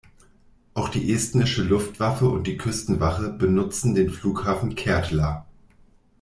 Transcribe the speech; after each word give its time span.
Auch 0.73 0.89
die 0.89 1.13
estnische 1.13 1.61
Luftwaffe 1.61 2.27
und 2.27 2.47
die 2.47 2.57
Küstenwache 2.57 3.29
benutzen 3.29 3.93
den 3.93 4.09
Flughafen 4.09 4.73
Kärdla. 4.73 5.45